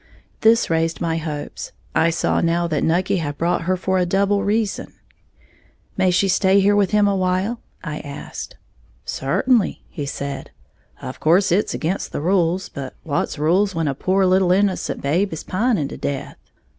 [0.39, 1.73] This raised my hopes.
[1.93, 4.93] I saw now that Nucky had brought her for a double reason.
[5.95, 8.57] "May she stay here with him a while?" I asked.
[9.05, 10.49] "Certainly," he said;
[11.03, 15.33] "of course it's again' the rules; but what's rules when a pore little innocent babe
[15.33, 16.37] is pining to death?"